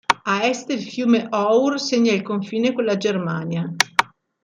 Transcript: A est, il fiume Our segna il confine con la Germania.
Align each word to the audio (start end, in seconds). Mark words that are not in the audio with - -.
A 0.25 0.47
est, 0.47 0.65
il 0.69 0.81
fiume 0.81 1.29
Our 1.31 1.79
segna 1.79 2.11
il 2.11 2.23
confine 2.23 2.73
con 2.73 2.85
la 2.85 2.97
Germania. 2.97 3.71